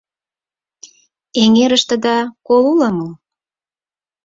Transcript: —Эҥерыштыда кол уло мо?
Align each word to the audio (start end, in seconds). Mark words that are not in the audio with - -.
—Эҥерыштыда 1.41 2.17
кол 2.47 2.63
уло 2.71 2.89
мо? 2.97 3.09